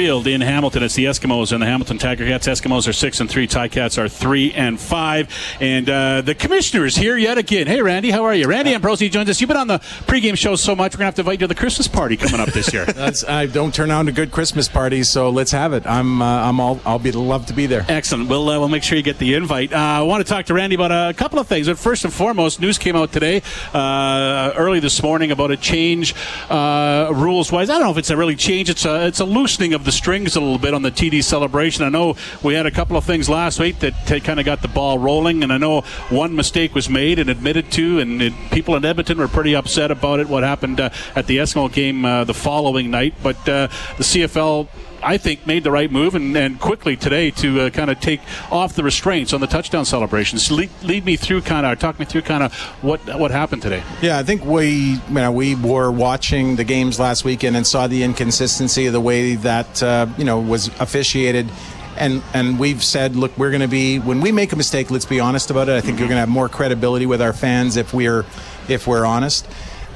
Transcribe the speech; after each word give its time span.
Field 0.00 0.26
in 0.26 0.40
Hamilton. 0.40 0.82
It's 0.82 0.96
the 0.96 1.04
Eskimos 1.04 1.52
and 1.52 1.62
the 1.62 1.66
Hamilton 1.66 1.98
Tiger 1.98 2.26
Cats. 2.26 2.48
Eskimos 2.48 2.88
are 2.88 2.92
six 2.92 3.20
and 3.20 3.30
three. 3.30 3.46
Ticats 3.46 3.96
are 3.96 4.08
three 4.08 4.52
and 4.52 4.80
five. 4.80 5.32
And 5.60 5.88
uh, 5.88 6.20
the 6.20 6.34
commissioner 6.34 6.84
is 6.84 6.96
here 6.96 7.16
yet 7.16 7.38
again. 7.38 7.68
Hey, 7.68 7.80
Randy, 7.80 8.10
how 8.10 8.24
are 8.24 8.34
you? 8.34 8.48
Randy 8.48 8.74
Ambrosie 8.74 9.08
joins 9.08 9.30
us. 9.30 9.40
You've 9.40 9.46
been 9.46 9.56
on 9.56 9.68
the 9.68 9.78
pregame 9.78 10.36
show 10.36 10.56
so 10.56 10.74
much. 10.74 10.94
We're 10.94 10.98
gonna 10.98 11.04
have 11.04 11.14
to 11.14 11.20
invite 11.20 11.34
you 11.34 11.46
to 11.46 11.46
the 11.46 11.54
Christmas 11.54 11.86
party 11.86 12.16
coming 12.16 12.40
up 12.40 12.48
this 12.48 12.72
year. 12.72 12.86
I 13.28 13.46
don't 13.46 13.72
turn 13.72 13.92
on 13.92 14.06
to 14.06 14.12
good 14.12 14.32
Christmas 14.32 14.66
parties, 14.66 15.08
so 15.10 15.30
let's 15.30 15.52
have 15.52 15.72
it. 15.72 15.86
I'm 15.86 16.20
uh, 16.20 16.48
I'm 16.48 16.58
all 16.58 16.80
I'll 16.84 16.98
be 16.98 17.12
love 17.12 17.46
to 17.46 17.52
be 17.52 17.66
there. 17.66 17.86
Excellent. 17.88 18.28
We'll 18.28 18.48
uh, 18.48 18.58
we'll 18.58 18.68
make 18.68 18.82
sure 18.82 18.96
you 18.98 19.04
get 19.04 19.18
the 19.18 19.34
invite. 19.34 19.72
Uh, 19.72 19.76
I 19.76 20.02
want 20.02 20.26
to 20.26 20.28
talk 20.28 20.46
to 20.46 20.54
Randy 20.54 20.74
about 20.74 20.90
a 20.90 21.14
couple 21.14 21.38
of 21.38 21.46
things. 21.46 21.68
But 21.68 21.78
first 21.78 22.04
and 22.04 22.12
foremost, 22.12 22.60
news 22.60 22.78
came 22.78 22.96
out 22.96 23.12
today, 23.12 23.42
uh, 23.72 24.54
early 24.56 24.80
this 24.80 25.00
morning, 25.04 25.30
about 25.30 25.52
a 25.52 25.56
change 25.56 26.16
uh, 26.50 27.12
rules 27.14 27.52
wise. 27.52 27.70
I 27.70 27.74
don't 27.74 27.82
know 27.82 27.92
if 27.92 27.98
it's 27.98 28.10
a 28.10 28.16
really 28.16 28.34
change. 28.34 28.68
It's 28.68 28.84
a 28.84 29.06
it's 29.06 29.20
a 29.20 29.24
loosening 29.24 29.72
of 29.72 29.83
the 29.84 29.92
strings 29.92 30.36
a 30.36 30.40
little 30.40 30.58
bit 30.58 30.74
on 30.74 30.82
the 30.82 30.90
TD 30.90 31.22
celebration. 31.22 31.84
I 31.84 31.88
know 31.88 32.16
we 32.42 32.54
had 32.54 32.66
a 32.66 32.70
couple 32.70 32.96
of 32.96 33.04
things 33.04 33.28
last 33.28 33.60
week 33.60 33.78
that 33.80 33.94
kind 34.24 34.40
of 34.40 34.46
got 34.46 34.62
the 34.62 34.68
ball 34.68 34.98
rolling, 34.98 35.42
and 35.42 35.52
I 35.52 35.58
know 35.58 35.82
one 36.10 36.34
mistake 36.34 36.74
was 36.74 36.88
made 36.88 37.18
and 37.18 37.30
admitted 37.30 37.70
to, 37.72 38.00
and 38.00 38.22
it, 38.22 38.32
people 38.50 38.76
in 38.76 38.84
Edmonton 38.84 39.18
were 39.18 39.28
pretty 39.28 39.54
upset 39.54 39.90
about 39.90 40.20
it. 40.20 40.28
What 40.28 40.42
happened 40.42 40.80
uh, 40.80 40.90
at 41.14 41.26
the 41.26 41.38
Eskimo 41.38 41.72
game 41.72 42.04
uh, 42.04 42.24
the 42.24 42.34
following 42.34 42.90
night, 42.90 43.14
but 43.22 43.36
uh, 43.48 43.68
the 43.96 44.04
CFL. 44.04 44.68
I 45.04 45.18
think 45.18 45.46
made 45.46 45.64
the 45.64 45.70
right 45.70 45.90
move 45.90 46.14
and, 46.14 46.36
and 46.36 46.58
quickly 46.58 46.96
today 46.96 47.30
to 47.32 47.62
uh, 47.62 47.70
kind 47.70 47.90
of 47.90 48.00
take 48.00 48.20
off 48.50 48.74
the 48.74 48.82
restraints 48.82 49.32
on 49.32 49.40
the 49.40 49.46
touchdown 49.46 49.84
celebrations. 49.84 50.50
Lead, 50.50 50.70
lead 50.82 51.04
me 51.04 51.16
through 51.16 51.42
kind 51.42 51.66
of 51.66 51.78
talk 51.78 51.98
me 51.98 52.06
through 52.06 52.22
kind 52.22 52.42
of 52.42 52.54
what 52.82 53.00
what 53.18 53.30
happened 53.30 53.62
today. 53.62 53.82
Yeah, 54.00 54.18
I 54.18 54.22
think 54.22 54.44
we 54.44 54.94
you 54.94 55.00
know, 55.08 55.30
we 55.30 55.54
were 55.54 55.90
watching 55.90 56.56
the 56.56 56.64
games 56.64 56.98
last 56.98 57.24
weekend 57.24 57.56
and 57.56 57.66
saw 57.66 57.86
the 57.86 58.02
inconsistency 58.02 58.86
of 58.86 58.92
the 58.92 59.00
way 59.00 59.34
that 59.36 59.82
uh, 59.82 60.06
you 60.16 60.24
know 60.24 60.40
was 60.40 60.68
officiated. 60.80 61.50
And 61.96 62.22
and 62.32 62.58
we've 62.58 62.82
said, 62.82 63.14
look, 63.14 63.36
we're 63.38 63.50
going 63.50 63.60
to 63.60 63.68
be 63.68 63.98
when 63.98 64.20
we 64.20 64.32
make 64.32 64.52
a 64.52 64.56
mistake, 64.56 64.90
let's 64.90 65.04
be 65.04 65.20
honest 65.20 65.50
about 65.50 65.68
it. 65.68 65.76
I 65.76 65.80
think 65.80 65.98
you're 66.00 66.08
going 66.08 66.16
to 66.16 66.20
have 66.20 66.28
more 66.28 66.48
credibility 66.48 67.06
with 67.06 67.22
our 67.22 67.32
fans 67.32 67.76
if 67.76 67.94
we're 67.94 68.24
if 68.68 68.86
we're 68.86 69.04
honest. 69.04 69.46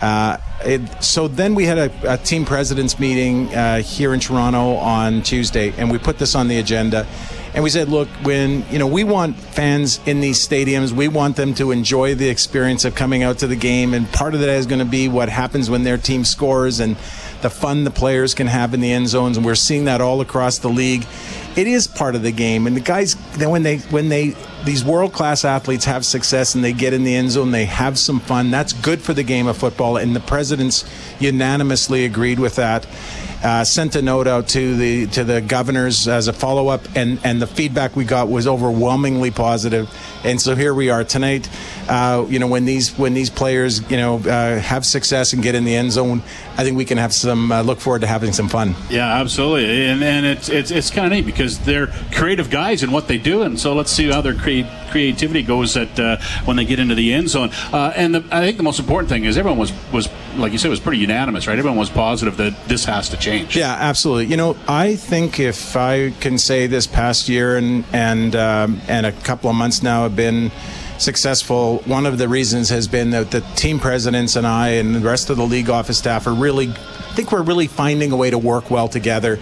Uh, 0.00 0.36
it, 0.64 1.02
so 1.02 1.28
then 1.28 1.54
we 1.54 1.64
had 1.64 1.78
a, 1.78 2.14
a 2.14 2.16
team 2.18 2.44
presidents 2.44 2.98
meeting 2.98 3.52
uh, 3.54 3.80
here 3.80 4.14
in 4.14 4.20
Toronto 4.20 4.74
on 4.76 5.22
Tuesday, 5.22 5.72
and 5.76 5.90
we 5.90 5.98
put 5.98 6.18
this 6.18 6.34
on 6.34 6.48
the 6.48 6.58
agenda. 6.58 7.06
And 7.54 7.64
we 7.64 7.70
said, 7.70 7.88
look, 7.88 8.08
when 8.22 8.64
you 8.70 8.78
know 8.78 8.86
we 8.86 9.04
want 9.04 9.36
fans 9.36 10.00
in 10.06 10.20
these 10.20 10.46
stadiums, 10.46 10.92
we 10.92 11.08
want 11.08 11.36
them 11.36 11.54
to 11.54 11.72
enjoy 11.72 12.14
the 12.14 12.28
experience 12.28 12.84
of 12.84 12.94
coming 12.94 13.22
out 13.22 13.38
to 13.38 13.46
the 13.46 13.56
game, 13.56 13.94
and 13.94 14.10
part 14.12 14.34
of 14.34 14.40
that 14.40 14.50
is 14.50 14.66
going 14.66 14.80
to 14.80 14.84
be 14.84 15.08
what 15.08 15.28
happens 15.28 15.70
when 15.70 15.82
their 15.82 15.96
team 15.96 16.24
scores 16.24 16.78
and 16.78 16.96
the 17.40 17.50
fun 17.50 17.84
the 17.84 17.90
players 17.90 18.34
can 18.34 18.46
have 18.46 18.74
in 18.74 18.80
the 18.80 18.92
end 18.92 19.08
zones, 19.08 19.36
and 19.36 19.46
we're 19.46 19.54
seeing 19.54 19.86
that 19.86 20.00
all 20.00 20.20
across 20.20 20.58
the 20.58 20.68
league. 20.68 21.04
It 21.58 21.66
is 21.66 21.88
part 21.88 22.14
of 22.14 22.22
the 22.22 22.30
game, 22.30 22.68
and 22.68 22.76
the 22.76 22.80
guys 22.80 23.14
when 23.36 23.64
they 23.64 23.78
when 23.78 24.08
they 24.10 24.36
these 24.64 24.84
world 24.84 25.12
class 25.12 25.44
athletes 25.44 25.86
have 25.86 26.06
success 26.06 26.54
and 26.54 26.62
they 26.62 26.72
get 26.72 26.92
in 26.92 27.02
the 27.02 27.16
end 27.16 27.32
zone, 27.32 27.50
they 27.50 27.64
have 27.64 27.98
some 27.98 28.20
fun. 28.20 28.52
That's 28.52 28.72
good 28.72 29.02
for 29.02 29.12
the 29.12 29.24
game 29.24 29.48
of 29.48 29.56
football, 29.56 29.96
and 29.96 30.14
the 30.14 30.20
presidents 30.20 30.84
unanimously 31.18 32.04
agreed 32.04 32.38
with 32.38 32.54
that. 32.54 32.86
Uh, 33.42 33.62
sent 33.62 33.94
a 33.94 34.02
note 34.02 34.26
out 34.26 34.48
to 34.48 34.76
the 34.76 35.06
to 35.06 35.22
the 35.22 35.40
governors 35.40 36.08
as 36.08 36.26
a 36.26 36.32
follow 36.32 36.68
up, 36.68 36.82
and 36.96 37.20
and 37.22 37.40
the 37.40 37.46
feedback 37.46 37.94
we 37.94 38.04
got 38.04 38.28
was 38.28 38.46
overwhelmingly 38.46 39.30
positive. 39.30 39.88
And 40.24 40.40
so 40.40 40.56
here 40.56 40.74
we 40.74 40.90
are 40.90 41.04
tonight. 41.04 41.48
Uh, 41.88 42.26
you 42.28 42.40
know, 42.40 42.48
when 42.48 42.64
these 42.64 42.98
when 42.98 43.14
these 43.14 43.30
players 43.30 43.88
you 43.90 43.96
know 43.96 44.16
uh, 44.18 44.58
have 44.58 44.84
success 44.84 45.32
and 45.32 45.42
get 45.42 45.54
in 45.54 45.64
the 45.64 45.76
end 45.76 45.92
zone, 45.92 46.22
I 46.56 46.64
think 46.64 46.76
we 46.76 46.84
can 46.84 46.98
have 46.98 47.12
some 47.14 47.52
uh, 47.52 47.62
look 47.62 47.78
forward 47.78 48.00
to 48.00 48.08
having 48.08 48.32
some 48.32 48.48
fun. 48.48 48.74
Yeah, 48.90 49.20
absolutely, 49.20 49.86
and 49.86 50.02
and 50.02 50.26
it's 50.26 50.48
it's, 50.48 50.70
it's 50.72 50.90
kind 50.90 51.06
of 51.06 51.12
neat 51.12 51.24
because 51.24 51.58
they're 51.60 51.86
creative 52.12 52.50
guys 52.50 52.82
in 52.82 52.90
what 52.90 53.06
they 53.06 53.18
do, 53.18 53.42
and 53.42 53.58
so 53.58 53.72
let's 53.74 53.92
see 53.92 54.10
how 54.10 54.20
their 54.20 54.34
create 54.34 54.66
creativity 54.88 55.42
goes 55.42 55.76
at 55.76 55.98
uh, 55.98 56.18
when 56.44 56.56
they 56.56 56.64
get 56.64 56.78
into 56.78 56.94
the 56.94 57.12
end 57.12 57.28
zone. 57.28 57.50
Uh, 57.72 57.92
and 57.96 58.14
the, 58.14 58.24
I 58.30 58.42
think 58.42 58.56
the 58.56 58.62
most 58.62 58.78
important 58.78 59.08
thing 59.08 59.24
is 59.24 59.36
everyone 59.36 59.58
was 59.58 59.72
was 59.92 60.08
like 60.36 60.52
you 60.52 60.58
said 60.58 60.70
was 60.70 60.80
pretty 60.80 60.98
unanimous, 60.98 61.46
right? 61.46 61.58
Everyone 61.58 61.78
was 61.78 61.90
positive 61.90 62.36
that 62.36 62.68
this 62.68 62.84
has 62.84 63.08
to 63.10 63.16
change. 63.16 63.56
Yeah, 63.56 63.74
absolutely. 63.78 64.26
You 64.26 64.36
know, 64.36 64.56
I 64.66 64.96
think 64.96 65.40
if 65.40 65.76
I 65.76 66.10
can 66.20 66.38
say 66.38 66.66
this 66.66 66.86
past 66.86 67.28
year 67.28 67.56
and 67.56 67.84
and 67.92 68.34
um, 68.36 68.80
and 68.88 69.06
a 69.06 69.12
couple 69.12 69.50
of 69.50 69.56
months 69.56 69.82
now 69.82 70.02
have 70.02 70.16
been 70.16 70.50
successful. 70.98 71.78
One 71.86 72.06
of 72.06 72.18
the 72.18 72.28
reasons 72.28 72.68
has 72.70 72.88
been 72.88 73.10
that 73.10 73.30
the 73.30 73.40
team 73.54 73.78
presidents 73.78 74.36
and 74.36 74.46
I 74.46 74.70
and 74.70 74.94
the 74.94 75.00
rest 75.00 75.30
of 75.30 75.36
the 75.36 75.46
league 75.46 75.70
office 75.70 75.98
staff 75.98 76.26
are 76.26 76.34
really, 76.34 76.68
I 76.68 77.12
think 77.14 77.32
we're 77.32 77.42
really 77.42 77.66
finding 77.66 78.12
a 78.12 78.16
way 78.16 78.30
to 78.30 78.38
work 78.38 78.70
well 78.70 78.88
together. 78.88 79.38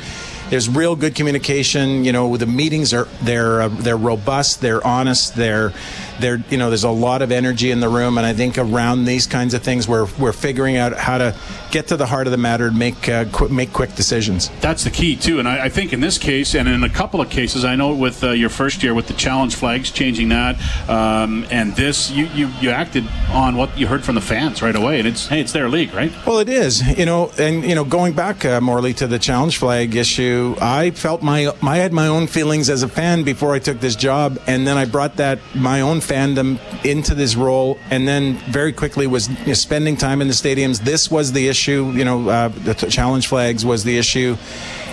There's 0.49 0.69
real 0.69 0.95
good 0.95 1.15
communication. 1.15 2.05
You 2.05 2.13
know, 2.13 2.37
the 2.37 2.47
meetings 2.47 2.95
are 2.95 3.09
they're 3.23 3.63
uh, 3.63 3.69
they're 3.69 3.97
robust, 3.97 4.61
they're 4.61 4.85
honest, 4.87 5.35
they're 5.35 5.73
they're 6.21 6.43
you 6.51 6.59
know 6.59 6.71
there's 6.71 6.85
a 6.85 6.91
lot 6.91 7.23
of 7.23 7.33
energy 7.33 7.71
in 7.71 7.81
the 7.81 7.89
room, 7.89 8.19
and 8.19 8.27
I 8.27 8.33
think 8.33 8.59
around 8.59 9.05
these 9.05 9.27
kinds 9.27 9.55
of 9.55 9.63
things 9.63 9.89
we're 9.89 10.09
we're 10.19 10.33
figuring 10.33 10.77
out 10.77 10.95
how 10.95 11.19
to 11.19 11.35
get 11.71 11.89
to 11.89 11.97
the 11.97 12.07
heart 12.07 12.27
of 12.27 12.31
the 12.31 12.39
matter 12.39 12.69
and 12.69 12.79
make 12.79 13.09
uh, 13.09 13.25
qu- 13.27 13.49
make 13.49 13.73
quick 13.73 13.95
decisions. 13.95 14.51
That's 14.61 14.85
the 14.85 14.91
key 14.91 15.17
too, 15.17 15.39
and 15.39 15.49
I, 15.49 15.65
I, 15.65 15.69
think 15.69 15.93
in 15.93 16.01
this 16.01 16.19
case 16.19 16.55
and 16.55 16.69
in 16.69 16.85
a 16.85 16.89
couple 16.89 17.21
of 17.21 17.29
cases, 17.29 17.65
I 17.65 17.77
know 17.77 17.95
with 17.95 18.23
uh, 18.25 18.31
your 18.31 18.49
first 18.49 18.83
year 18.83 18.95
with 18.95 19.07
the 19.07 19.15
challenge 19.15 19.55
flags 19.55 19.91
changing 19.91 20.29
that, 20.31 20.57
um, 20.89 21.47
and 21.51 21.75
this 21.75 22.11
you, 22.11 22.27
you 22.27 22.49
you 22.61 22.71
acted 22.71 23.05
on 23.31 23.57
what 23.57 23.77
you 23.77 23.87
heard 23.87 24.05
from 24.05 24.15
the 24.15 24.21
fans 24.21 24.63
right 24.63 24.77
away, 24.77 24.99
and 24.99 25.09
it's 25.09 25.27
hey, 25.27 25.41
it's 25.41 25.53
their 25.53 25.69
league, 25.69 25.93
right? 25.95 26.13
Well, 26.27 26.39
it 26.39 26.49
is, 26.49 26.87
you 26.99 27.07
know, 27.07 27.31
and 27.39 27.65
you 27.65 27.75
know, 27.75 27.85
going 27.85 28.15
back 28.15 28.45
uh, 28.45 28.61
Morley 28.61 28.95
to 28.95 29.07
the 29.07 29.19
challenge 29.19 29.59
flag 29.59 29.95
issue, 29.95 30.57
I 30.61 30.91
felt 30.91 31.23
my 31.23 31.53
I 31.63 31.79
had 31.79 31.93
my 31.93 32.07
own 32.07 32.27
feelings 32.27 32.71
as 32.71 32.83
a 32.83 32.89
fan 32.89 33.23
before 33.23 33.55
I 33.55 33.59
took 33.59 33.81
this 33.81 33.97
job, 33.97 34.39
and 34.47 34.67
then 34.67 34.77
I 34.77 34.85
brought 34.85 35.17
that 35.17 35.39
my 35.55 35.81
own 35.81 36.01
fandom 36.07 36.59
into 36.85 37.15
this 37.15 37.37
role, 37.37 37.79
and 37.91 38.07
then 38.07 38.35
very 38.51 38.73
quickly 38.73 39.07
was 39.07 39.29
you 39.29 39.47
know, 39.47 39.55
spending 39.55 39.97
time 39.97 40.21
in 40.21 40.29
the 40.29 40.35
stadiums. 40.35 40.81
This 40.81 41.11
was 41.11 41.33
the 41.33 41.49
issue, 41.49 41.93
you 41.95 42.05
know, 42.05 42.29
uh, 42.29 42.49
the 42.49 42.75
t- 42.75 42.89
challenge 42.89 43.27
flags 43.27 43.65
was 43.65 43.85
the 43.85 43.99
issue. 43.99 44.37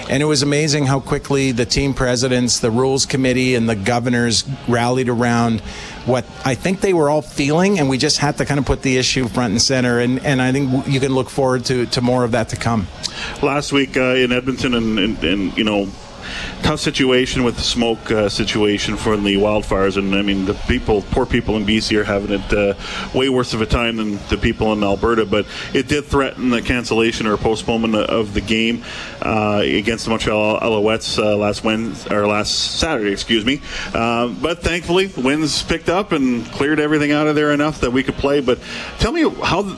And 0.09 0.21
it 0.21 0.25
was 0.25 0.41
amazing 0.41 0.85
how 0.85 0.99
quickly 0.99 1.53
the 1.53 1.65
team 1.65 1.93
presidents, 1.93 2.59
the 2.59 2.69
rules 2.69 3.05
committee, 3.05 3.55
and 3.55 3.69
the 3.69 3.75
governors 3.75 4.43
rallied 4.67 5.07
around 5.07 5.61
what 6.05 6.25
I 6.43 6.55
think 6.55 6.81
they 6.81 6.93
were 6.93 7.09
all 7.09 7.21
feeling, 7.21 7.79
and 7.79 7.89
we 7.89 7.97
just 7.97 8.17
had 8.17 8.37
to 8.39 8.45
kind 8.45 8.59
of 8.59 8.65
put 8.65 8.81
the 8.81 8.97
issue 8.97 9.29
front 9.29 9.51
and 9.51 9.61
center. 9.61 9.99
And, 9.99 10.19
and 10.25 10.41
I 10.41 10.51
think 10.51 10.87
you 10.87 10.99
can 10.99 11.15
look 11.15 11.29
forward 11.29 11.63
to, 11.65 11.85
to 11.85 12.01
more 12.01 12.25
of 12.25 12.31
that 12.31 12.49
to 12.49 12.57
come. 12.57 12.87
Last 13.41 13.71
week 13.71 13.95
uh, 13.95 14.15
in 14.15 14.33
Edmonton, 14.33 14.73
and, 14.73 14.99
and, 14.99 15.23
and 15.23 15.57
you 15.57 15.63
know, 15.63 15.87
tough 16.61 16.79
situation 16.79 17.43
with 17.43 17.55
the 17.55 17.61
smoke 17.61 18.11
uh, 18.11 18.29
situation 18.29 18.97
for 18.97 19.15
the 19.17 19.35
wildfires, 19.35 19.97
and 19.97 20.15
I 20.15 20.21
mean 20.21 20.45
the 20.45 20.53
people, 20.53 21.01
poor 21.11 21.25
people 21.25 21.55
in 21.57 21.65
BC 21.65 21.97
are 21.97 22.03
having 22.03 22.39
it 22.39 22.53
uh, 22.53 22.73
way 23.17 23.29
worse 23.29 23.53
of 23.53 23.61
a 23.61 23.65
time 23.65 23.97
than 23.97 24.17
the 24.29 24.37
people 24.37 24.73
in 24.73 24.83
Alberta. 24.83 25.25
But 25.25 25.45
it 25.73 25.87
did 25.87 26.05
threaten 26.05 26.49
the 26.49 26.61
cancellation 26.61 27.27
or 27.27 27.37
postponement 27.37 27.95
of 27.95 28.33
the 28.33 28.41
game 28.41 28.83
uh, 29.21 29.61
against 29.63 30.05
the 30.05 30.09
Montreal 30.11 30.59
Alouettes 30.59 31.17
uh, 31.17 31.37
last 31.37 31.63
Wednesday 31.63 32.13
or 32.13 32.27
last 32.27 32.79
Saturday, 32.79 33.11
excuse 33.11 33.45
me. 33.45 33.61
Uh, 33.93 34.27
but 34.27 34.63
thankfully, 34.63 35.07
the 35.07 35.21
winds 35.21 35.63
picked 35.63 35.89
up 35.89 36.11
and 36.11 36.45
cleared 36.47 36.79
everything 36.79 37.11
out 37.11 37.27
of 37.27 37.35
there 37.35 37.51
enough 37.51 37.81
that 37.81 37.91
we 37.91 38.03
could 38.03 38.15
play. 38.15 38.41
But 38.41 38.59
tell 38.99 39.11
me 39.11 39.29
how 39.29 39.77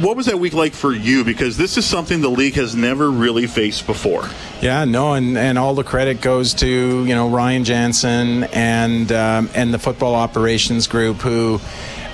what 0.00 0.16
was 0.16 0.26
that 0.26 0.38
week 0.38 0.54
like 0.54 0.72
for 0.72 0.92
you? 0.92 1.24
Because 1.24 1.56
this 1.56 1.76
is 1.76 1.84
something 1.84 2.20
the 2.20 2.30
league 2.30 2.54
has 2.54 2.74
never 2.74 3.10
really 3.10 3.46
faced 3.46 3.86
before. 3.86 4.28
Yeah, 4.60 4.84
no, 4.84 5.14
and, 5.14 5.36
and 5.36 5.58
all 5.58 5.74
the 5.74 5.84
credit 5.84 6.20
goes 6.20 6.54
to 6.54 6.66
you 6.66 7.14
know 7.14 7.28
Ryan 7.28 7.64
Janzen 7.64 8.48
and 8.52 9.12
um, 9.12 9.50
and 9.54 9.72
the 9.72 9.78
football 9.78 10.14
operations 10.14 10.86
group 10.86 11.18
who. 11.18 11.60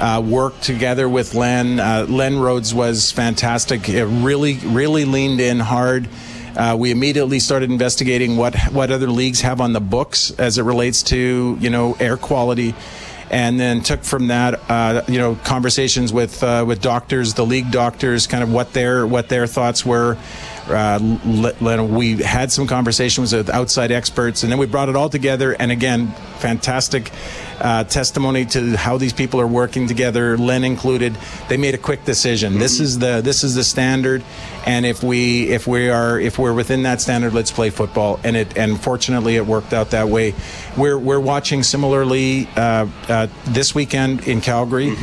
Uh, 0.01 0.21
worked 0.25 0.63
together 0.63 1.09
with 1.09 1.35
Len. 1.35 1.81
Uh, 1.81 2.07
Len 2.09 2.39
Rhodes 2.39 2.73
was 2.73 3.11
fantastic. 3.11 3.89
It 3.89 4.05
really, 4.05 4.55
really 4.59 5.05
leaned 5.05 5.41
in 5.41 5.59
hard. 5.59 6.09
Uh, 6.57 6.77
we 6.79 6.93
immediately 6.93 7.41
started 7.41 7.69
investigating 7.69 8.37
what 8.37 8.57
what 8.71 8.93
other 8.93 9.09
leagues 9.09 9.41
have 9.41 9.61
on 9.61 9.73
the 9.73 9.81
books 9.81 10.31
as 10.39 10.57
it 10.57 10.63
relates 10.63 11.03
to 11.03 11.57
you 11.59 11.69
know 11.69 11.97
air 11.99 12.17
quality 12.17 12.77
and 13.31 13.59
then 13.59 13.83
took 13.83 14.03
from 14.03 14.29
that, 14.29 14.61
uh, 14.71 15.03
you 15.09 15.19
know, 15.19 15.35
conversations 15.45 16.13
with 16.13 16.43
uh, 16.43 16.65
with 16.67 16.81
doctors, 16.81 17.35
the 17.35 17.45
league 17.45 17.71
doctors, 17.71 18.27
kind 18.27 18.43
of 18.43 18.53
what 18.53 18.73
their 18.73 19.07
what 19.07 19.29
their 19.29 19.47
thoughts 19.47 19.85
were. 19.85 20.17
Uh, 20.69 20.99
we 21.91 22.17
had 22.17 22.53
some 22.53 22.67
conversations 22.67 23.33
with 23.33 23.49
outside 23.49 23.91
experts, 23.91 24.43
and 24.43 24.53
then 24.53 24.59
we 24.59 24.67
brought 24.67 24.89
it 24.89 24.97
all 24.97 25.09
together. 25.09 25.57
And 25.59 25.73
again, 25.73 26.09
fantastic 26.39 27.11
uh, 27.61 27.85
testimony 27.85 28.45
to 28.47 28.77
how 28.77 28.99
these 28.99 29.13
people 29.13 29.41
are 29.41 29.47
working 29.47 29.87
together. 29.87 30.37
Len 30.37 30.65
included. 30.65 31.17
They 31.49 31.57
made 31.57 31.75
a 31.75 31.79
quick 31.79 32.05
decision. 32.05 32.53
Mm-hmm. 32.53 32.61
This 32.61 32.81
is 32.81 32.99
the 32.99 33.21
this 33.23 33.45
is 33.45 33.55
the 33.55 33.65
standard, 33.65 34.23
And 34.69 34.85
if 34.85 35.03
we 35.03 35.49
if 35.49 35.67
we 35.67 35.89
are 35.89 36.21
if 36.21 36.39
we're 36.39 36.53
within 36.53 36.83
that 36.83 37.01
standard, 37.01 37.33
let's 37.33 37.51
play 37.51 37.71
football. 37.71 38.21
And 38.23 38.37
it 38.37 38.55
and 38.59 38.79
fortunately 38.79 39.37
it 39.37 39.47
worked 39.47 39.73
out 39.73 39.93
that 39.93 40.11
way. 40.11 40.35
We're 40.77 40.99
we're 40.99 41.19
watching 41.19 41.63
similarly 41.63 42.47
uh, 42.55 42.87
uh, 43.09 43.29
this 43.47 43.75
weekend 43.75 44.29
in 44.29 44.43
Calgary. 44.43 44.95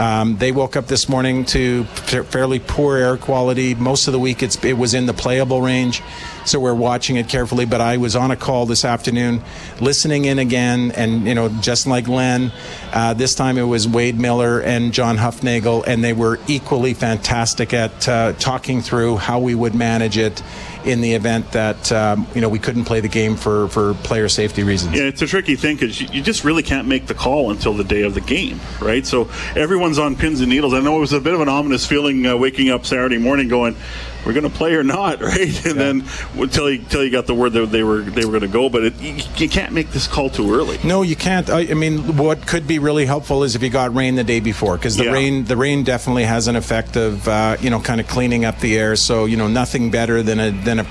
Um, 0.00 0.38
they 0.38 0.50
woke 0.50 0.74
up 0.74 0.88
this 0.88 1.08
morning 1.08 1.44
to 1.46 1.84
fairly 1.84 2.58
poor 2.58 2.96
air 2.96 3.16
quality. 3.16 3.76
Most 3.76 4.08
of 4.08 4.12
the 4.12 4.18
week 4.18 4.42
it's 4.42 4.62
it 4.64 4.72
was 4.76 4.92
in 4.92 5.06
the 5.06 5.14
playable 5.14 5.62
range. 5.62 6.02
So 6.44 6.58
we're 6.58 6.74
watching 6.74 7.14
it 7.14 7.28
carefully. 7.28 7.64
But 7.64 7.80
I 7.80 7.98
was 7.98 8.16
on 8.16 8.32
a 8.32 8.36
call 8.36 8.66
this 8.66 8.84
afternoon, 8.84 9.40
listening 9.80 10.24
in 10.24 10.40
again, 10.40 10.90
and 10.96 11.28
you 11.28 11.36
know, 11.36 11.48
just 11.48 11.86
like 11.86 12.08
Len, 12.08 12.50
uh, 12.92 13.14
this 13.14 13.36
time 13.36 13.56
it 13.56 13.62
was 13.62 13.86
Wade 13.86 14.18
Miller 14.18 14.60
and 14.60 14.92
John 14.92 15.16
Hufnagel, 15.16 15.84
and 15.86 16.02
they 16.02 16.12
were 16.12 16.40
equally 16.48 16.94
fantastic 16.94 17.72
at 17.72 18.08
uh, 18.08 18.32
talking 18.32 18.80
through 18.80 19.11
how 19.16 19.38
we 19.38 19.54
would 19.54 19.74
manage 19.74 20.18
it 20.18 20.42
in 20.84 21.00
the 21.00 21.12
event 21.12 21.52
that 21.52 21.92
um, 21.92 22.26
you 22.34 22.40
know 22.40 22.48
we 22.48 22.58
couldn't 22.58 22.84
play 22.84 23.00
the 23.00 23.08
game 23.08 23.36
for 23.36 23.68
for 23.68 23.94
player 23.94 24.28
safety 24.28 24.62
reasons. 24.62 24.96
Yeah, 24.96 25.04
it's 25.04 25.22
a 25.22 25.26
tricky 25.26 25.56
thing 25.56 25.76
because 25.76 26.00
you, 26.00 26.08
you 26.12 26.22
just 26.22 26.44
really 26.44 26.62
can't 26.62 26.88
make 26.88 27.06
the 27.06 27.14
call 27.14 27.50
until 27.50 27.74
the 27.74 27.84
day 27.84 28.02
of 28.02 28.14
the 28.14 28.20
game, 28.20 28.60
right? 28.80 29.06
So 29.06 29.30
everyone's 29.56 29.98
on 29.98 30.16
pins 30.16 30.40
and 30.40 30.48
needles. 30.50 30.74
I 30.74 30.80
know 30.80 30.96
it 30.96 31.00
was 31.00 31.12
a 31.12 31.20
bit 31.20 31.34
of 31.34 31.40
an 31.40 31.48
ominous 31.48 31.86
feeling 31.86 32.26
uh, 32.26 32.36
waking 32.36 32.70
up 32.70 32.84
Saturday 32.84 33.18
morning 33.18 33.48
going, 33.48 33.76
"We're 34.24 34.32
going 34.32 34.50
to 34.50 34.56
play 34.56 34.74
or 34.74 34.82
not," 34.82 35.20
right? 35.22 35.66
And 35.66 35.78
then 35.80 36.04
until 36.34 36.70
you, 36.70 36.80
until 36.80 37.04
you 37.04 37.10
got 37.10 37.26
the 37.26 37.34
word 37.34 37.52
that 37.54 37.66
they 37.70 37.82
were 37.82 38.00
they 38.02 38.24
were 38.24 38.30
going 38.32 38.42
to 38.42 38.48
go, 38.48 38.68
but 38.68 38.84
it, 38.84 39.00
you, 39.00 39.14
you 39.36 39.48
can't 39.48 39.72
make 39.72 39.90
this 39.90 40.06
call 40.06 40.30
too 40.30 40.54
early. 40.54 40.78
No, 40.84 41.02
you 41.02 41.16
can't. 41.16 41.48
I, 41.50 41.60
I 41.70 41.74
mean, 41.74 42.16
what 42.16 42.46
could 42.46 42.66
be 42.66 42.78
really 42.78 43.06
helpful 43.06 43.42
is 43.42 43.54
if 43.56 43.62
you 43.62 43.70
got 43.70 43.94
rain 43.94 44.14
the 44.14 44.24
day 44.24 44.40
before, 44.40 44.76
because 44.76 44.96
the 44.96 45.04
Yeah. 45.04 45.12
rain 45.12 45.44
the 45.44 45.56
rain 45.56 45.84
definitely 45.84 46.24
has 46.24 46.48
an 46.48 46.56
effect 46.56 46.96
of 46.96 47.26
uh, 47.28 47.56
you 47.60 47.70
know 47.70 47.80
kind 47.80 48.00
of 48.00 48.06
cleaning 48.08 48.44
up 48.44 48.58
the 48.60 48.78
air. 48.78 48.96
So 48.96 49.24
you 49.24 49.36
know 49.36 49.48
nothing 49.48 49.90
better 49.90 50.22
than 50.22 50.40
a 50.40 50.50
than 50.50 50.80
a 50.80 50.86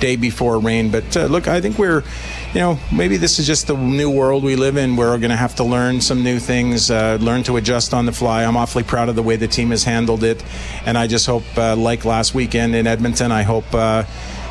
day 0.00 0.16
before 0.16 0.58
rain. 0.58 0.90
But 0.90 1.16
uh, 1.16 1.26
look, 1.26 1.46
I 1.48 1.60
think 1.60 1.78
we're 1.78 2.02
you 2.54 2.60
know 2.60 2.78
maybe 2.92 3.16
this 3.16 3.38
is 3.38 3.46
just 3.46 3.66
the 3.66 3.76
new 3.76 4.10
world 4.10 4.42
we 4.42 4.56
live 4.56 4.76
in. 4.76 4.96
We're 4.96 5.18
going 5.18 5.30
to 5.30 5.36
have 5.36 5.54
to 5.56 5.64
learn 5.64 6.00
some 6.00 6.22
new 6.22 6.38
things, 6.38 6.90
uh, 6.90 7.18
learn 7.20 7.42
to 7.44 7.56
adjust 7.56 7.94
on 7.94 8.06
the 8.06 8.12
fly. 8.12 8.44
I'm 8.44 8.56
awfully 8.56 8.82
proud 8.82 9.08
of 9.08 9.16
the 9.16 9.22
way 9.22 9.36
the 9.36 9.48
team 9.48 9.70
has 9.70 9.84
handled 9.84 10.24
it, 10.24 10.42
and 10.84 10.98
I 10.98 11.06
just 11.06 11.26
hope, 11.26 11.44
uh, 11.56 11.76
like 11.76 12.04
last 12.04 12.34
weekend 12.34 12.74
in 12.74 12.86
Edmonton, 12.86 13.32
I 13.32 13.42
hope. 13.42 13.74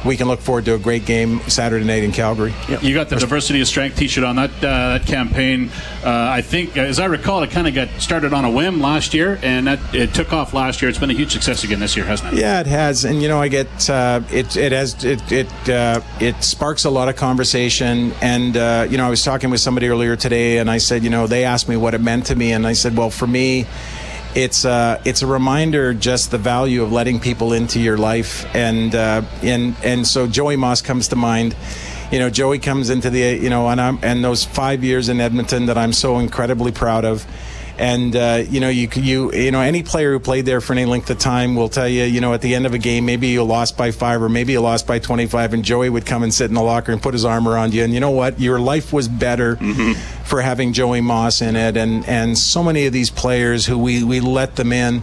We 0.06 0.16
can 0.16 0.28
look 0.28 0.40
forward 0.40 0.66
to 0.66 0.75
a 0.75 0.80
great 0.80 1.06
game 1.06 1.42
Saturday 1.42 1.86
night 1.86 2.04
in 2.04 2.12
Calgary. 2.12 2.54
You 2.81 2.94
got 2.94 3.10
the 3.10 3.18
diversity 3.18 3.60
of 3.62 3.68
strength 3.68 3.98
T-shirt 3.98 4.24
on 4.24 4.38
that 4.38 4.51
uh, 4.57 4.98
that 4.98 5.06
campaign. 5.06 5.69
Uh, 6.04 6.10
I 6.10 6.42
think, 6.42 6.78
as 6.78 7.00
I 7.00 7.06
recall, 7.06 7.44
it 7.44 7.51
kind 7.51 7.68
of 7.68 7.74
got 7.74 7.90
started 8.01 8.34
on 8.34 8.46
a 8.46 8.50
whim 8.50 8.80
last 8.80 9.13
year, 9.13 9.40
and 9.42 9.68
that 9.68 9.80
it 9.94 10.13
took 10.13 10.31
off 10.31 10.54
last 10.54 10.81
year. 10.81 10.90
It's 10.90 11.00
been 11.00 11.10
a 11.10 11.13
huge 11.13 11.34
success 11.34 11.63
again 11.63 11.80
this 11.80 11.98
year, 11.98 12.06
hasn't 12.06 12.34
it? 12.34 12.40
Yeah, 12.40 12.62
it 12.62 12.68
has, 12.68 13.04
and 13.04 13.22
you 13.22 13.28
know, 13.28 13.42
I 13.42 13.50
get 13.50 13.90
uh, 13.90 14.22
it. 14.31 14.56
It 14.56 14.72
has 14.72 15.04
it 15.04 15.31
it 15.31 15.69
uh, 15.69 16.01
it 16.19 16.44
sparks 16.44 16.86
a 16.86 16.90
lot 16.90 17.10
of 17.10 17.16
conversation, 17.18 18.13
and 18.22 18.56
uh, 18.56 18.88
you 18.90 18.98
know, 18.98 19.06
I 19.06 19.10
was 19.10 19.24
talking 19.24 19.50
with 19.50 19.60
somebody 19.60 19.90
earlier 19.90 20.16
today, 20.16 20.60
and 20.60 20.69
I 20.69 20.78
said, 20.78 21.04
you 21.04 21.10
know, 21.10 21.28
they 21.28 21.44
asked 21.44 21.68
me 21.68 21.75
what 21.75 21.94
it 21.94 22.01
meant 22.01 22.28
to 22.28 22.36
me, 22.36 22.54
and 22.54 22.66
I 22.66 22.74
said, 22.74 22.96
well, 22.96 23.10
for 23.10 23.28
me. 23.28 23.66
It's 24.39 24.63
uh, 24.63 25.01
it's 25.03 25.21
a 25.21 25.27
reminder 25.27 25.94
just 25.94 26.31
the 26.31 26.38
value 26.38 26.81
of 26.81 26.94
letting 26.94 27.19
people 27.19 27.51
into 27.51 27.77
your 27.77 27.97
life. 27.97 28.45
And 28.56 28.95
uh, 28.95 29.24
and 29.44 29.75
and 29.83 30.07
so 30.07 30.27
Joey 30.27 30.56
Moss 30.56 30.81
comes 30.81 31.09
to 31.09 31.18
mind. 31.18 31.57
You 32.09 32.19
know 32.19 32.30
Joey 32.30 32.59
comes 32.59 32.89
into 32.89 33.09
the 33.09 33.19
you 33.19 33.50
know 33.50 33.68
and 33.68 33.81
I'm 33.81 34.00
and 34.01 34.24
those 34.24 34.45
five 34.45 34.81
years 34.81 35.09
in 35.09 35.19
Edmonton 35.19 35.65
that 35.65 35.77
I'm 35.77 35.91
so 35.91 36.19
incredibly 36.19 36.71
proud 36.71 37.03
of 37.03 37.25
and 37.80 38.14
uh, 38.16 38.44
you 38.50 38.60
know 38.60 38.70
you 38.70 38.90
you 38.96 39.31
you 39.34 39.52
know 39.52 39.62
any 39.62 39.81
player 39.81 40.12
who 40.12 40.20
played 40.20 40.46
there 40.46 40.60
for 40.60 40.74
any 40.74 40.86
length 40.86 41.10
of 41.10 41.18
time 41.18 41.56
will 41.56 41.70
tell 41.70 41.88
you 41.88 42.04
you 42.04 42.20
know 42.20 42.34
at 42.34 42.42
the 42.42 42.54
end 42.54 42.66
of 42.66 42.74
a 42.74 42.78
game 42.78 43.06
maybe 43.06 43.28
you 43.28 43.42
lost 43.44 43.78
by 43.78 43.90
five 43.92 44.22
or 44.22 44.28
maybe 44.28 44.52
you 44.52 44.60
lost 44.60 44.86
by 44.86 45.00
25 45.00 45.54
and 45.54 45.64
Joey 45.64 45.90
would 45.90 46.06
come 46.06 46.22
and 46.22 46.34
sit 46.34 46.50
in 46.50 46.54
the 46.56 46.62
locker 46.62 46.92
and 46.92 47.02
put 47.02 47.14
his 47.14 47.24
arm 47.24 47.48
around 47.48 47.74
you. 47.74 47.84
And 47.84 47.94
you 47.94 48.02
know 48.02 48.12
what? 48.12 48.40
Your 48.40 48.60
life 48.60 48.92
was 48.92 49.08
better 49.08 49.56
for 50.26 50.42
having 50.42 50.74
Joey 50.74 51.02
Moss 51.02 51.42
in 51.42 51.56
it. 51.56 51.78
And 51.78 52.06
and 52.08 52.38
so 52.38 52.62
many 52.64 52.86
of 52.86 52.94
these 52.94 53.10
players 53.10 53.66
who 53.66 53.78
we 53.78 54.04
we 54.04 54.20
let 54.20 54.58
them 54.58 54.74
in 54.74 55.02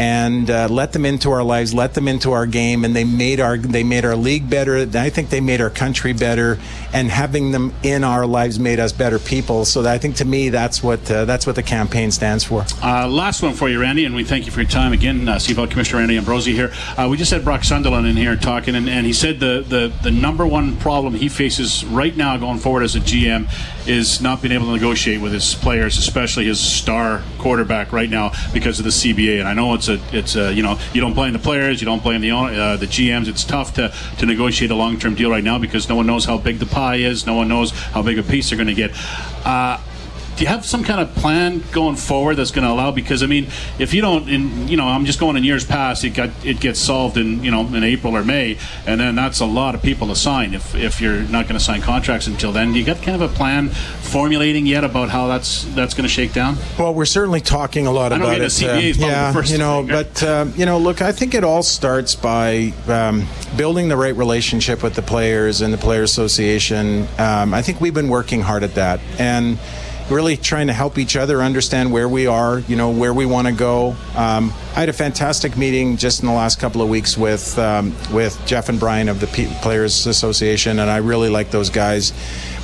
and 0.00 0.50
uh, 0.50 0.66
let 0.70 0.92
them 0.92 1.04
into 1.04 1.30
our 1.30 1.42
lives, 1.42 1.74
let 1.74 1.92
them 1.92 2.08
into 2.08 2.32
our 2.32 2.46
game, 2.46 2.86
and 2.86 2.96
they 2.96 3.04
made 3.04 3.38
our 3.38 3.58
they 3.58 3.84
made 3.84 4.06
our 4.06 4.16
league 4.16 4.48
better. 4.48 4.88
I 4.94 5.10
think 5.10 5.28
they 5.28 5.42
made 5.42 5.60
our 5.60 5.68
country 5.68 6.14
better, 6.14 6.58
and 6.94 7.10
having 7.10 7.52
them 7.52 7.74
in 7.82 8.02
our 8.02 8.24
lives 8.24 8.58
made 8.58 8.80
us 8.80 8.92
better 8.92 9.18
people. 9.18 9.66
So 9.66 9.86
I 9.86 9.98
think 9.98 10.16
to 10.16 10.24
me 10.24 10.48
that's 10.48 10.82
what 10.82 11.10
uh, 11.10 11.26
that's 11.26 11.46
what 11.46 11.54
the 11.54 11.62
campaign 11.62 12.10
stands 12.10 12.44
for. 12.44 12.64
Uh, 12.82 13.06
last 13.08 13.42
one 13.42 13.52
for 13.52 13.68
you, 13.68 13.78
Randy, 13.78 14.06
and 14.06 14.14
we 14.14 14.24
thank 14.24 14.46
you 14.46 14.52
for 14.52 14.62
your 14.62 14.70
time 14.70 14.94
again. 14.94 15.28
Uh, 15.28 15.38
Commissioner 15.68 15.98
Randy 15.98 16.16
Ambrosie 16.16 16.54
here. 16.54 16.72
Uh, 16.96 17.06
we 17.10 17.18
just 17.18 17.30
had 17.30 17.44
Brock 17.44 17.64
Sunderland 17.64 18.06
in 18.06 18.16
here 18.16 18.36
talking, 18.36 18.74
and, 18.74 18.88
and 18.88 19.04
he 19.04 19.12
said 19.12 19.38
the, 19.38 19.62
the, 19.68 19.92
the 20.02 20.10
number 20.10 20.46
one 20.46 20.76
problem 20.78 21.12
he 21.12 21.28
faces 21.28 21.84
right 21.84 22.16
now 22.16 22.38
going 22.38 22.58
forward 22.58 22.82
as 22.82 22.96
a 22.96 23.00
GM 23.00 23.46
is 23.86 24.20
not 24.20 24.40
being 24.40 24.52
able 24.52 24.66
to 24.66 24.72
negotiate 24.72 25.20
with 25.20 25.32
his 25.32 25.54
players, 25.54 25.98
especially 25.98 26.46
his 26.46 26.60
star 26.60 27.22
quarterback 27.38 27.92
right 27.92 28.08
now 28.08 28.32
because 28.52 28.78
of 28.78 28.84
the 28.84 28.90
CBA. 28.90 29.40
And 29.40 29.48
I 29.48 29.52
know 29.52 29.74
it's 29.74 29.88
a 29.90 30.00
it's 30.16 30.36
a 30.36 30.52
you 30.52 30.62
know 30.62 30.78
you 30.94 31.00
don't 31.00 31.14
blame 31.14 31.32
the 31.34 31.38
players, 31.38 31.80
you 31.80 31.84
don't 31.84 32.02
blame 32.02 32.20
the 32.22 32.30
own- 32.32 32.54
uh, 32.54 32.76
the 32.76 32.86
GMs. 32.86 33.28
It's 33.28 33.44
tough 33.44 33.74
to 33.74 33.92
to 34.18 34.26
negotiate 34.26 34.70
a 34.70 34.74
long 34.74 34.98
term 34.98 35.14
deal 35.14 35.30
right 35.30 35.44
now 35.44 35.58
because 35.58 35.88
no 35.88 35.96
one 35.96 36.06
knows 36.06 36.24
how 36.24 36.38
big 36.38 36.58
the 36.58 36.66
pie 36.66 36.96
is, 36.96 37.26
no 37.26 37.34
one 37.34 37.48
knows 37.48 37.72
how 37.72 38.02
big 38.02 38.18
a 38.18 38.22
piece 38.22 38.48
they're 38.50 38.56
going 38.56 38.68
to 38.68 38.74
get. 38.74 38.92
Uh, 39.44 39.78
do 40.40 40.44
you 40.44 40.48
have 40.48 40.64
some 40.64 40.82
kind 40.82 41.02
of 41.02 41.14
plan 41.16 41.62
going 41.70 41.96
forward 41.96 42.36
that's 42.36 42.50
going 42.50 42.66
to 42.66 42.72
allow? 42.72 42.90
Because 42.90 43.22
I 43.22 43.26
mean, 43.26 43.48
if 43.78 43.92
you 43.92 44.00
don't, 44.00 44.26
in 44.26 44.68
you 44.68 44.78
know, 44.78 44.86
I'm 44.86 45.04
just 45.04 45.20
going 45.20 45.36
in 45.36 45.44
years 45.44 45.66
past. 45.66 46.02
It 46.02 46.14
got 46.14 46.30
it 46.42 46.60
gets 46.60 46.80
solved 46.80 47.18
in 47.18 47.44
you 47.44 47.50
know 47.50 47.66
in 47.66 47.84
April 47.84 48.16
or 48.16 48.24
May, 48.24 48.56
and 48.86 48.98
then 48.98 49.16
that's 49.16 49.40
a 49.40 49.44
lot 49.44 49.74
of 49.74 49.82
people 49.82 50.08
to 50.08 50.16
sign. 50.16 50.54
If 50.54 50.74
if 50.74 50.98
you're 50.98 51.20
not 51.24 51.46
going 51.46 51.58
to 51.58 51.64
sign 51.64 51.82
contracts 51.82 52.26
until 52.26 52.52
then, 52.52 52.72
do 52.72 52.78
you 52.78 52.86
got 52.86 53.02
kind 53.02 53.20
of 53.20 53.30
a 53.30 53.34
plan 53.34 53.68
formulating 53.68 54.64
yet 54.64 54.82
about 54.82 55.10
how 55.10 55.26
that's 55.26 55.64
that's 55.74 55.92
going 55.92 56.04
to 56.04 56.08
shake 56.08 56.32
down? 56.32 56.56
Well, 56.78 56.94
we're 56.94 57.04
certainly 57.04 57.42
talking 57.42 57.86
a 57.86 57.92
lot 57.92 58.10
about 58.10 58.40
it. 58.40 58.50
Probably 58.50 58.88
yeah, 58.94 58.94
you 58.94 59.58
know, 59.58 59.76
thing, 59.84 59.88
right? 59.88 60.06
but 60.06 60.22
um, 60.22 60.54
you 60.56 60.64
know, 60.64 60.78
look, 60.78 61.02
I 61.02 61.12
think 61.12 61.34
it 61.34 61.44
all 61.44 61.62
starts 61.62 62.14
by 62.14 62.72
um, 62.88 63.26
building 63.58 63.90
the 63.90 63.96
right 63.98 64.16
relationship 64.16 64.82
with 64.82 64.94
the 64.94 65.02
players 65.02 65.60
and 65.60 65.70
the 65.70 65.78
player 65.78 66.02
association. 66.02 67.06
Um, 67.18 67.52
I 67.52 67.60
think 67.60 67.82
we've 67.82 67.92
been 67.92 68.08
working 68.08 68.40
hard 68.40 68.62
at 68.62 68.76
that, 68.76 69.00
and 69.18 69.58
really 70.10 70.36
trying 70.36 70.66
to 70.66 70.72
help 70.72 70.98
each 70.98 71.16
other 71.16 71.42
understand 71.42 71.92
where 71.92 72.08
we 72.08 72.26
are, 72.26 72.58
you 72.60 72.76
know, 72.76 72.90
where 72.90 73.14
we 73.14 73.26
want 73.26 73.46
to 73.46 73.52
go. 73.52 73.96
Um, 74.16 74.52
I 74.74 74.80
had 74.80 74.88
a 74.88 74.92
fantastic 74.92 75.56
meeting 75.56 75.96
just 75.96 76.20
in 76.20 76.26
the 76.26 76.32
last 76.34 76.58
couple 76.58 76.82
of 76.82 76.88
weeks 76.88 77.16
with 77.16 77.58
um, 77.58 77.94
with 78.12 78.40
Jeff 78.46 78.68
and 78.68 78.78
Brian 78.78 79.08
of 79.08 79.20
the 79.20 79.26
P- 79.28 79.52
Players 79.62 80.06
Association, 80.06 80.78
and 80.78 80.90
I 80.90 80.98
really 80.98 81.28
like 81.28 81.50
those 81.50 81.70
guys. 81.70 82.12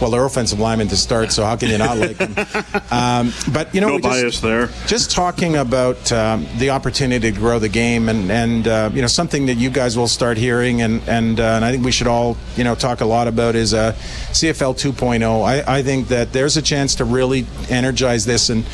Well, 0.01 0.11
they're 0.11 0.25
offensive 0.27 0.61
linemen 0.61 0.89
to 0.89 0.97
start, 0.97 1.33
so 1.33 1.43
how 1.45 1.57
can 1.57 1.71
you 1.71 1.79
not 1.79 1.97
like 1.97 2.19
them? 2.19 2.35
Um, 2.91 3.33
but 3.53 3.75
you 3.75 3.81
know, 3.81 3.89
No 3.89 3.95
we 3.97 4.03
just- 4.03 4.23
bias 4.23 4.41
there. 4.41 4.69
just 4.87 5.11
talking 5.11 5.57
about 5.57 6.11
um, 6.13 6.47
the 6.59 6.71
opportunity 6.71 7.33
to 7.33 7.37
grow 7.39 7.59
the 7.59 7.69
game 7.69 8.09
and 8.09 8.31
and 8.31 8.69
uh, 8.69 8.91
you 8.93 9.01
know 9.01 9.09
something 9.09 9.47
that 9.47 9.55
you 9.57 9.71
guys 9.71 9.97
will 9.99 10.07
start 10.09 10.37
hearing 10.39 10.83
and 10.83 11.03
and, 11.09 11.41
uh, 11.41 11.43
and 11.57 11.65
I 11.65 11.73
think 11.73 11.85
we 11.85 11.93
should 11.93 12.07
all 12.07 12.37
you 12.57 12.65
know 12.65 12.75
talk 12.75 13.01
a 13.01 13.05
lot 13.07 13.27
about 13.29 13.55
is 13.57 13.75
uh, 13.75 13.93
CFL 14.33 14.75
2.0. 14.77 15.45
I, 15.45 15.79
I 15.79 15.83
think 15.83 16.09
that 16.09 16.33
there's 16.33 16.57
a 16.57 16.63
chance 16.63 16.95
to 16.97 17.05
really 17.05 17.47
energize 17.71 18.25
this 18.27 18.51
and 18.51 18.65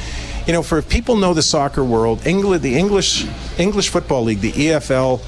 you 0.46 0.52
know 0.52 0.62
for 0.62 0.78
if 0.78 0.88
people 0.88 1.16
know 1.16 1.34
the 1.34 1.42
soccer 1.42 1.84
world, 1.84 2.26
England, 2.26 2.62
the 2.62 2.76
English 2.76 3.26
English 3.58 3.88
Football 3.90 4.24
League, 4.24 4.40
the 4.40 4.52
EFL. 4.52 5.20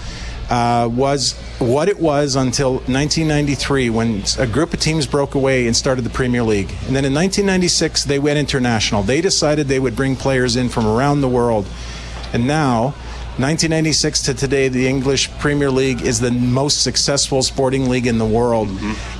Uh, 0.50 0.88
was 0.92 1.32
what 1.58 1.88
it 1.88 1.98
was 1.98 2.36
until 2.36 2.74
1993 2.74 3.88
when 3.88 4.22
a 4.38 4.46
group 4.46 4.74
of 4.74 4.80
teams 4.80 5.06
broke 5.06 5.34
away 5.34 5.66
and 5.66 5.74
started 5.74 6.02
the 6.02 6.10
Premier 6.10 6.42
League. 6.42 6.68
And 6.86 6.94
then 6.94 7.06
in 7.06 7.14
1996, 7.14 8.04
they 8.04 8.18
went 8.18 8.38
international. 8.38 9.02
They 9.02 9.22
decided 9.22 9.68
they 9.68 9.80
would 9.80 9.96
bring 9.96 10.16
players 10.16 10.56
in 10.56 10.68
from 10.68 10.86
around 10.86 11.22
the 11.22 11.28
world. 11.28 11.66
And 12.34 12.46
now, 12.46 12.94
1996 13.36 14.22
to 14.22 14.34
today, 14.34 14.68
the 14.68 14.86
English 14.86 15.28
Premier 15.38 15.70
League 15.70 16.02
is 16.02 16.20
the 16.20 16.30
most 16.30 16.82
successful 16.82 17.42
sporting 17.42 17.88
league 17.88 18.06
in 18.06 18.18
the 18.18 18.24
world. 18.24 18.68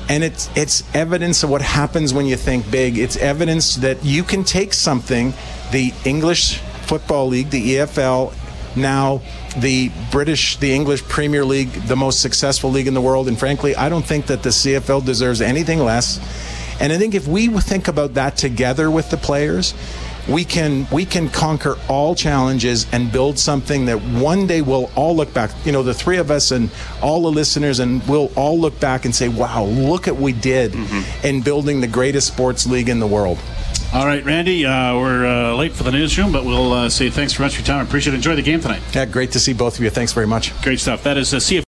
And 0.08 0.22
it's, 0.22 0.48
it's 0.54 0.84
evidence 0.94 1.42
of 1.42 1.50
what 1.50 1.62
happens 1.62 2.14
when 2.14 2.26
you 2.26 2.36
think 2.36 2.70
big. 2.70 2.96
It's 2.96 3.16
evidence 3.16 3.74
that 3.76 4.04
you 4.04 4.22
can 4.22 4.44
take 4.44 4.72
something, 4.72 5.32
the 5.72 5.92
English 6.04 6.58
Football 6.86 7.26
League, 7.26 7.50
the 7.50 7.76
EFL, 7.76 8.32
now 8.76 9.22
the 9.58 9.90
British, 10.10 10.56
the 10.56 10.74
English 10.74 11.02
Premier 11.04 11.44
League, 11.44 11.70
the 11.86 11.96
most 11.96 12.20
successful 12.20 12.70
league 12.70 12.86
in 12.86 12.94
the 12.94 13.00
world. 13.00 13.28
And 13.28 13.38
frankly, 13.38 13.76
I 13.76 13.88
don't 13.88 14.04
think 14.04 14.26
that 14.26 14.42
the 14.42 14.50
CFL 14.50 15.04
deserves 15.04 15.40
anything 15.40 15.80
less. 15.80 16.18
And 16.80 16.92
I 16.92 16.98
think 16.98 17.14
if 17.14 17.28
we 17.28 17.48
think 17.48 17.88
about 17.88 18.14
that 18.14 18.36
together 18.36 18.90
with 18.90 19.10
the 19.10 19.16
players, 19.16 19.74
we 20.28 20.44
can 20.44 20.86
we 20.90 21.04
can 21.04 21.28
conquer 21.28 21.76
all 21.88 22.14
challenges 22.14 22.86
and 22.92 23.12
build 23.12 23.38
something 23.38 23.84
that 23.86 23.98
one 23.98 24.46
day 24.46 24.62
we'll 24.62 24.90
all 24.96 25.14
look 25.14 25.32
back. 25.34 25.50
You 25.64 25.72
know, 25.72 25.82
the 25.82 25.94
three 25.94 26.16
of 26.16 26.30
us 26.30 26.50
and 26.50 26.70
all 27.02 27.22
the 27.22 27.30
listeners, 27.30 27.78
and 27.78 28.06
we'll 28.08 28.32
all 28.34 28.58
look 28.58 28.78
back 28.80 29.04
and 29.04 29.14
say, 29.14 29.28
"Wow, 29.28 29.64
look 29.64 30.08
at 30.08 30.14
what 30.14 30.22
we 30.22 30.32
did 30.32 30.72
mm-hmm. 30.72 31.26
in 31.26 31.42
building 31.42 31.80
the 31.80 31.86
greatest 31.86 32.26
sports 32.28 32.66
league 32.66 32.88
in 32.88 33.00
the 33.00 33.06
world." 33.06 33.38
All 33.94 34.06
right, 34.06 34.24
Randy, 34.24 34.66
uh, 34.66 34.96
we're 34.96 35.24
uh, 35.24 35.54
late 35.54 35.70
for 35.70 35.84
the 35.84 35.92
newsroom, 35.92 36.32
but 36.32 36.44
we'll 36.44 36.72
uh, 36.72 36.88
say 36.90 37.10
thanks 37.10 37.32
very 37.34 37.46
much 37.46 37.54
for 37.54 37.60
your 37.60 37.66
time. 37.66 37.78
I 37.78 37.82
appreciate 37.84 38.12
it. 38.12 38.16
Enjoy 38.16 38.34
the 38.34 38.42
game 38.42 38.60
tonight. 38.60 38.82
Yeah, 38.92 39.04
great 39.04 39.30
to 39.30 39.38
see 39.38 39.52
both 39.52 39.78
of 39.78 39.84
you. 39.84 39.90
Thanks 39.90 40.12
very 40.12 40.26
much. 40.26 40.52
Great 40.62 40.80
stuff. 40.80 41.04
That 41.04 41.16
is 41.16 41.32
uh, 41.32 41.36
CF. 41.36 41.62